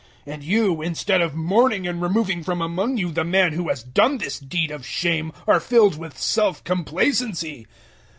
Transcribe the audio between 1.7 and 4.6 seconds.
and removing from among you the man who has done this